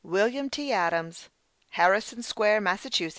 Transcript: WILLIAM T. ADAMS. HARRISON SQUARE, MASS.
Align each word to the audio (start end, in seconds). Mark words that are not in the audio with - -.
WILLIAM 0.03 0.49
T. 0.49 0.71
ADAMS. 0.73 1.29
HARRISON 1.73 2.23
SQUARE, 2.23 2.59
MASS. 2.59 3.01